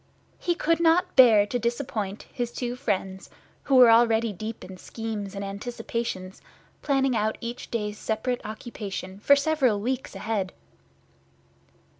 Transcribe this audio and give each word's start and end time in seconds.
He 0.39 0.55
could 0.55 0.79
not 0.79 1.15
bear 1.15 1.45
to 1.45 1.59
disappoint 1.59 2.23
his 2.33 2.51
two 2.51 2.75
friends, 2.75 3.29
who 3.65 3.75
were 3.75 3.91
already 3.91 4.33
deep 4.33 4.63
in 4.65 4.77
schemes 4.77 5.35
and 5.35 5.45
anticipations, 5.45 6.41
planning 6.81 7.15
out 7.15 7.37
each 7.39 7.69
day's 7.69 7.99
separate 7.99 8.41
occupation 8.43 9.19
for 9.19 9.35
several 9.35 9.79
weeks 9.79 10.15
ahead. 10.15 10.53